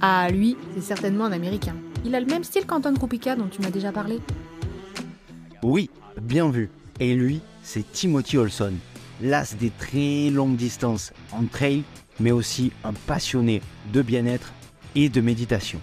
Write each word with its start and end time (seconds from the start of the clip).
Ah, 0.00 0.28
lui, 0.30 0.56
c'est 0.74 0.82
certainement 0.82 1.24
un 1.24 1.32
Américain. 1.32 1.74
Il 2.04 2.14
a 2.14 2.20
le 2.20 2.26
même 2.26 2.44
style 2.44 2.66
qu'Anton 2.66 2.94
Krupika 2.94 3.34
dont 3.34 3.48
tu 3.48 3.62
m'as 3.62 3.70
déjà 3.70 3.92
parlé. 3.92 4.20
Oui, 5.62 5.90
bien 6.20 6.50
vu. 6.50 6.70
Et 7.00 7.14
lui, 7.14 7.40
c'est 7.62 7.90
Timothy 7.92 8.38
Olson, 8.38 8.74
l'as 9.22 9.54
des 9.54 9.70
très 9.70 10.30
longues 10.30 10.56
distances 10.56 11.12
en 11.32 11.44
trail, 11.44 11.82
mais 12.20 12.30
aussi 12.30 12.72
un 12.84 12.92
passionné 12.92 13.60
de 13.92 14.02
bien-être 14.02 14.52
et 14.94 15.08
de 15.08 15.20
méditation. 15.20 15.80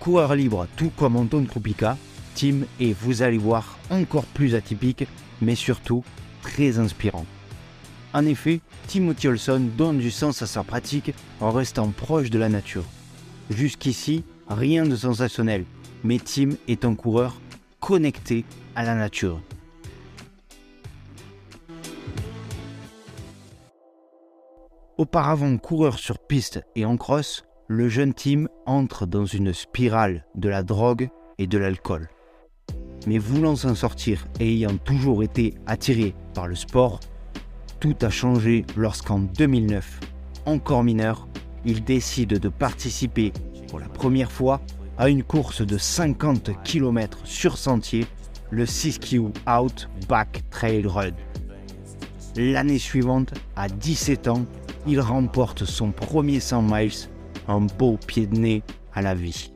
Coureur 0.00 0.34
libre, 0.34 0.66
tout 0.76 0.90
comme 0.96 1.16
Anton 1.16 1.44
Krupika, 1.44 1.96
Tim 2.34 2.60
est, 2.80 2.92
vous 2.92 3.22
allez 3.22 3.38
voir, 3.38 3.78
encore 3.90 4.24
plus 4.24 4.54
atypique, 4.54 5.06
mais 5.42 5.56
surtout 5.56 6.04
très 6.42 6.78
inspirant. 6.78 7.26
En 8.14 8.24
effet, 8.24 8.60
Timothy 8.86 9.28
Olson 9.28 9.68
donne 9.76 9.98
du 9.98 10.10
sens 10.10 10.40
à 10.40 10.46
sa 10.46 10.62
pratique 10.62 11.12
en 11.40 11.50
restant 11.50 11.88
proche 11.90 12.30
de 12.30 12.38
la 12.38 12.48
nature. 12.48 12.84
Jusqu'ici, 13.50 14.24
rien 14.48 14.84
de 14.84 14.94
sensationnel, 14.94 15.64
mais 16.04 16.18
Tim 16.18 16.50
est 16.68 16.84
un 16.84 16.94
coureur 16.94 17.40
connecté 17.80 18.44
à 18.76 18.84
la 18.84 18.94
nature. 18.94 19.40
Auparavant 24.98 25.56
coureur 25.58 25.98
sur 25.98 26.18
piste 26.18 26.60
et 26.74 26.84
en 26.84 26.96
cross, 26.96 27.44
le 27.68 27.88
jeune 27.88 28.12
Tim 28.12 28.48
entre 28.66 29.06
dans 29.06 29.26
une 29.26 29.52
spirale 29.52 30.26
de 30.34 30.48
la 30.48 30.62
drogue 30.62 31.08
et 31.38 31.46
de 31.46 31.56
l'alcool. 31.56 32.08
Mais 33.06 33.18
voulant 33.18 33.56
s'en 33.56 33.74
sortir 33.74 34.26
et 34.40 34.52
ayant 34.54 34.76
toujours 34.76 35.22
été 35.22 35.54
attiré 35.66 36.14
par 36.34 36.48
le 36.48 36.56
sport, 36.56 37.00
tout 37.80 37.94
a 38.02 38.10
changé 38.10 38.66
lorsqu'en 38.76 39.20
2009, 39.20 40.00
encore 40.46 40.82
mineur, 40.82 41.27
il 41.64 41.84
décide 41.84 42.38
de 42.38 42.48
participer 42.48 43.32
pour 43.68 43.80
la 43.80 43.88
première 43.88 44.32
fois 44.32 44.60
à 44.96 45.08
une 45.08 45.22
course 45.22 45.62
de 45.62 45.78
50 45.78 46.50
km 46.64 47.18
sur 47.24 47.56
sentier, 47.56 48.06
le 48.50 48.66
Siskiyou 48.66 49.32
Out 49.46 49.88
Back 50.08 50.42
Trail 50.50 50.86
Run. 50.86 51.12
L'année 52.36 52.78
suivante, 52.78 53.34
à 53.56 53.68
17 53.68 54.28
ans, 54.28 54.44
il 54.86 55.00
remporte 55.00 55.64
son 55.64 55.92
premier 55.92 56.40
100 56.40 56.62
miles, 56.62 56.92
un 57.46 57.60
beau 57.60 57.98
pied 58.06 58.26
de 58.26 58.38
nez 58.38 58.62
à 58.94 59.02
la 59.02 59.14
vie. 59.14 59.52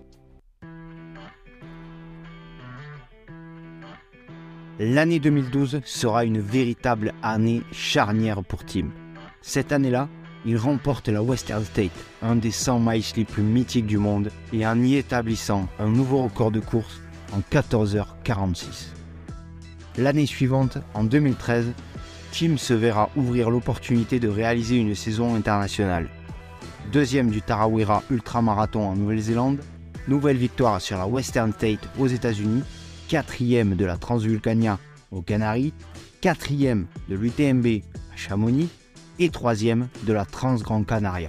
L'année 4.78 5.20
2012 5.20 5.80
sera 5.84 6.24
une 6.24 6.40
véritable 6.40 7.14
année 7.22 7.62
charnière 7.70 8.42
pour 8.42 8.64
Tim. 8.64 8.88
Cette 9.40 9.70
année-là, 9.70 10.08
il 10.44 10.56
remporte 10.56 11.08
la 11.08 11.22
Western 11.22 11.64
State, 11.64 11.92
un 12.22 12.36
des 12.36 12.50
100 12.50 12.80
miles 12.80 13.04
les 13.16 13.24
plus 13.24 13.42
mythiques 13.42 13.86
du 13.86 13.98
monde, 13.98 14.30
et 14.52 14.66
en 14.66 14.80
y 14.82 14.96
établissant 14.96 15.68
un 15.78 15.88
nouveau 15.88 16.22
record 16.22 16.50
de 16.50 16.60
course 16.60 17.00
en 17.32 17.40
14h46. 17.54 18.88
L'année 19.98 20.26
suivante, 20.26 20.78
en 20.94 21.04
2013, 21.04 21.72
Tim 22.32 22.56
se 22.56 22.74
verra 22.74 23.10
ouvrir 23.14 23.50
l'opportunité 23.50 24.18
de 24.18 24.28
réaliser 24.28 24.76
une 24.76 24.94
saison 24.94 25.34
internationale. 25.34 26.08
Deuxième 26.92 27.30
du 27.30 27.42
Tarawera 27.42 28.02
Ultramarathon 28.10 28.88
en 28.88 28.96
Nouvelle-Zélande, 28.96 29.60
nouvelle 30.08 30.36
victoire 30.36 30.80
sur 30.80 30.98
la 30.98 31.06
Western 31.06 31.52
State 31.52 31.88
aux 31.98 32.06
États-Unis, 32.06 32.62
quatrième 33.08 33.76
de 33.76 33.84
la 33.84 33.96
Transvulcania 33.96 34.78
aux 35.10 35.22
Canaries, 35.22 35.74
quatrième 36.20 36.86
de 37.08 37.16
l'UTMB 37.16 37.82
à 38.12 38.16
Chamonix 38.16 38.68
et 39.22 39.30
troisième 39.30 39.88
de 40.02 40.12
la 40.12 40.24
Transgran 40.24 40.82
Canaria. 40.82 41.28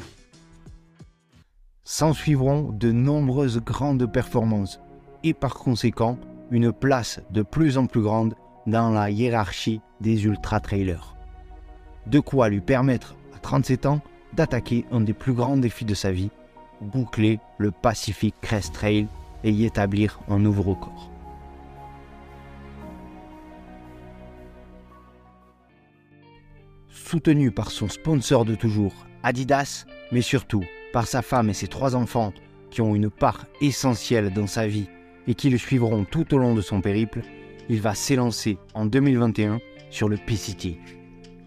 S'en 1.84 2.14
suivront 2.14 2.72
de 2.72 2.92
nombreuses 2.92 3.59
grandes 3.59 4.12
performances 4.12 4.80
et 5.24 5.36
par 5.36 5.54
conséquent 5.54 6.18
une 6.50 6.72
place 6.72 7.22
de 7.30 7.44
plus 7.44 7.78
en 7.78 7.86
plus 7.86 8.02
grande 8.02 8.34
dans 8.66 8.90
la 8.90 9.12
hiérarchie 9.12 9.80
des 10.02 10.26
ultra-trailers. 10.26 11.16
De 12.08 12.20
quoi 12.20 12.50
lui 12.50 12.62
permettre 12.62 13.16
à 13.36 13.40
37 13.40 13.86
ans 13.86 14.02
d'attaquer 14.34 14.86
un 14.92 15.02
des 15.02 15.14
plus 15.14 15.34
grands 15.34 15.58
défis 15.58 15.86
de 15.86 15.94
sa 15.94 16.12
vie, 16.12 16.31
boucler 16.81 17.40
le 17.60 17.70
Pacific 17.70 18.34
Crest 18.42 18.74
Trail 18.74 19.08
et 19.44 19.52
y 19.52 19.66
établir 19.66 20.20
un 20.30 20.40
nouveau 20.40 20.64
record. 20.64 21.12
Soutenu 26.94 27.50
par 27.50 27.72
son 27.72 27.90
sponsor 27.90 28.46
de 28.46 28.54
toujours, 28.54 28.94
Adidas, 29.24 29.86
mais 30.12 30.22
surtout 30.22 30.64
par 30.94 31.08
sa 31.08 31.24
femme 31.24 31.50
et 31.50 31.54
ses 31.54 31.68
trois 31.68 31.96
enfants 31.96 32.34
qui 32.70 32.81
ont 32.81 32.94
une 32.94 33.09
part 33.09 33.48
essentielle 33.62 34.31
dans 34.31 34.46
sa 34.46 34.68
vie 34.68 34.90
et 35.28 35.34
qui 35.34 35.50
le 35.50 35.58
suivront 35.58 36.06
tout 36.06 36.34
au 36.36 36.38
long 36.38 36.54
de 36.54 36.62
son 36.62 36.81
périple, 36.81 37.22
il 37.68 37.81
va 37.81 37.96
s'élancer 37.96 38.59
en 38.76 38.86
2021 38.86 39.59
sur 39.90 40.08
le 40.08 40.18
PCT. 40.18 40.78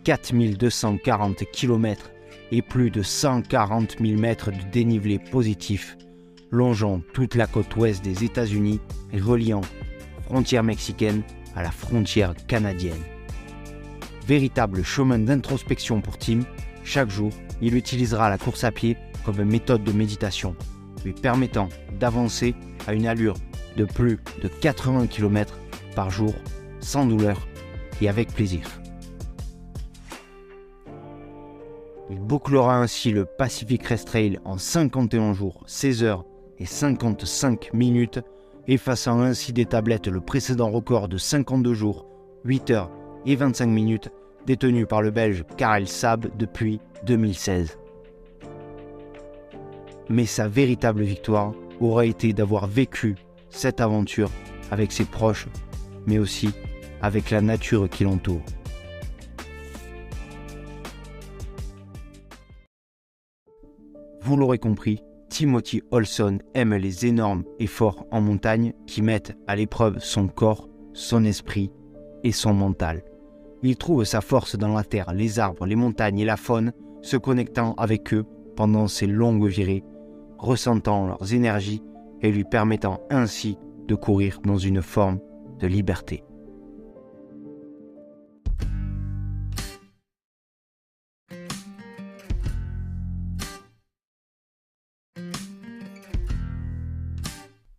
4240 0.02 1.44
km 1.52 2.10
et 2.50 2.62
plus 2.62 2.90
de 2.90 3.02
140 3.02 3.96
000 4.00 4.20
mètres 4.20 4.50
de 4.50 4.70
dénivelé 4.72 5.18
positif, 5.18 5.96
longeant 6.50 7.00
toute 7.12 7.36
la 7.36 7.46
côte 7.46 7.74
ouest 7.76 8.02
des 8.02 8.24
États-Unis 8.24 8.80
et 9.12 9.20
reliant 9.20 9.62
frontière 10.24 10.64
mexicaine 10.64 11.22
à 11.54 11.62
la 11.62 11.70
frontière 11.70 12.34
canadienne. 12.48 13.15
Véritable 14.26 14.82
chemin 14.82 15.20
d'introspection 15.20 16.00
pour 16.00 16.18
Tim, 16.18 16.40
chaque 16.82 17.10
jour, 17.10 17.30
il 17.62 17.76
utilisera 17.76 18.28
la 18.28 18.38
course 18.38 18.64
à 18.64 18.72
pied 18.72 18.96
comme 19.24 19.42
méthode 19.44 19.84
de 19.84 19.92
méditation, 19.92 20.56
lui 21.04 21.12
permettant 21.12 21.68
d'avancer 22.00 22.56
à 22.88 22.94
une 22.94 23.06
allure 23.06 23.36
de 23.76 23.84
plus 23.84 24.18
de 24.42 24.48
80 24.48 25.06
km 25.06 25.56
par 25.94 26.10
jour, 26.10 26.34
sans 26.80 27.06
douleur 27.06 27.46
et 28.00 28.08
avec 28.08 28.32
plaisir. 28.34 28.62
Il 32.10 32.18
bouclera 32.18 32.78
ainsi 32.78 33.12
le 33.12 33.26
Pacific 33.26 33.82
Crest 33.82 34.08
Trail 34.08 34.40
en 34.44 34.58
51 34.58 35.34
jours, 35.34 35.62
16 35.66 36.02
heures 36.02 36.24
et 36.58 36.66
55 36.66 37.72
minutes, 37.74 38.20
effaçant 38.66 39.20
ainsi 39.20 39.52
des 39.52 39.66
tablettes 39.66 40.08
le 40.08 40.20
précédent 40.20 40.70
record 40.70 41.06
de 41.08 41.16
52 41.16 41.74
jours, 41.74 42.06
8 42.44 42.70
heures 42.70 42.90
et 43.26 43.36
25 43.36 43.66
minutes 43.66 44.10
détenu 44.46 44.86
par 44.86 45.02
le 45.02 45.10
Belge 45.10 45.44
Karel 45.56 45.88
Saab 45.88 46.30
depuis 46.38 46.80
2016. 47.04 47.78
Mais 50.08 50.26
sa 50.26 50.46
véritable 50.48 51.02
victoire 51.02 51.52
aura 51.80 52.06
été 52.06 52.32
d'avoir 52.32 52.66
vécu 52.66 53.16
cette 53.50 53.80
aventure 53.80 54.30
avec 54.70 54.92
ses 54.92 55.04
proches, 55.04 55.48
mais 56.06 56.18
aussi 56.18 56.50
avec 57.02 57.30
la 57.30 57.40
nature 57.40 57.88
qui 57.90 58.04
l'entoure. 58.04 58.42
Vous 64.20 64.36
l'aurez 64.36 64.58
compris, 64.58 65.00
Timothy 65.28 65.82
Olson 65.90 66.38
aime 66.54 66.74
les 66.74 67.06
énormes 67.06 67.44
efforts 67.58 68.06
en 68.10 68.20
montagne 68.20 68.72
qui 68.86 69.02
mettent 69.02 69.36
à 69.46 69.54
l'épreuve 69.54 69.98
son 69.98 70.28
corps, 70.28 70.68
son 70.94 71.24
esprit 71.24 71.70
et 72.24 72.32
son 72.32 72.54
mental. 72.54 73.04
Il 73.62 73.76
trouve 73.76 74.04
sa 74.04 74.20
force 74.20 74.56
dans 74.56 74.74
la 74.74 74.84
terre, 74.84 75.12
les 75.12 75.38
arbres, 75.38 75.66
les 75.66 75.76
montagnes 75.76 76.18
et 76.18 76.24
la 76.24 76.36
faune, 76.36 76.72
se 77.02 77.16
connectant 77.16 77.74
avec 77.74 78.12
eux 78.12 78.24
pendant 78.54 78.88
ces 78.88 79.06
longues 79.06 79.46
virées, 79.46 79.84
ressentant 80.38 81.06
leurs 81.06 81.32
énergies 81.32 81.82
et 82.20 82.30
lui 82.30 82.44
permettant 82.44 83.00
ainsi 83.10 83.58
de 83.86 83.94
courir 83.94 84.40
dans 84.44 84.58
une 84.58 84.82
forme 84.82 85.20
de 85.58 85.66
liberté. 85.66 86.24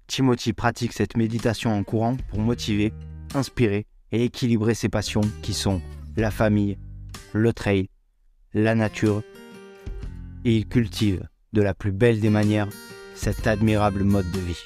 Timothy 0.07 0.53
pratique 0.53 0.93
cette 0.93 1.15
méditation 1.15 1.71
en 1.71 1.83
courant 1.83 2.17
pour 2.29 2.39
motiver, 2.39 2.91
inspirer 3.35 3.85
et 4.11 4.25
équilibrer 4.25 4.73
ses 4.73 4.89
passions 4.89 5.21
qui 5.41 5.53
sont 5.53 5.81
la 6.15 6.31
famille, 6.31 6.77
le 7.33 7.53
trail, 7.53 7.89
la 8.53 8.75
nature, 8.75 9.21
et 10.45 10.55
il 10.55 10.67
cultive 10.67 11.27
de 11.53 11.61
la 11.61 11.73
plus 11.73 11.91
belle 11.91 12.19
des 12.19 12.29
manières 12.29 12.69
cet 13.15 13.47
admirable 13.47 14.03
mode 14.03 14.29
de 14.31 14.39
vie. 14.39 14.63